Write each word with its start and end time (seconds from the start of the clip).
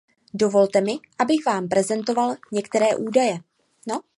Dovolte 0.33 0.81
mi, 0.81 0.99
abych 1.19 1.45
vám 1.45 1.69
prezentoval 1.69 2.35
některé 2.51 2.95
údaje. 2.95 3.39